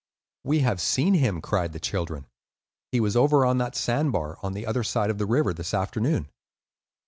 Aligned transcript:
"We 0.43 0.61
have 0.61 0.81
seen 0.81 1.13
him," 1.13 1.41
cried 1.41 1.73
the 1.73 1.79
children. 1.79 2.25
"He 2.91 2.99
was 2.99 3.15
over 3.15 3.45
on 3.45 3.59
that 3.59 3.75
sand 3.75 4.11
bar, 4.13 4.39
on 4.41 4.53
the 4.53 4.65
other 4.65 4.83
side 4.83 5.11
of 5.11 5.19
the 5.19 5.27
river, 5.27 5.53
this 5.53 5.75
afternoon." 5.75 6.27